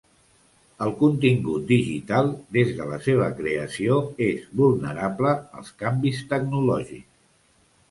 El 0.85 0.93
contingut 1.01 1.67
digital, 1.71 2.31
des 2.57 2.71
de 2.79 2.87
la 2.93 2.99
seva 3.09 3.29
creació, 3.43 3.99
és 4.31 4.49
vulnerable 4.63 5.37
als 5.61 5.73
canvis 5.85 6.27
tecnològics. 6.35 7.09